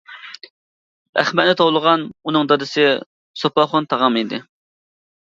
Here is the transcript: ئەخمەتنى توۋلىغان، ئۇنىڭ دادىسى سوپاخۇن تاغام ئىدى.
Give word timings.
ئەخمەتنى 1.23 1.51
توۋلىغان، 1.59 2.05
ئۇنىڭ 2.29 2.49
دادىسى 2.51 2.85
سوپاخۇن 3.43 3.89
تاغام 3.93 4.17
ئىدى. 4.23 4.41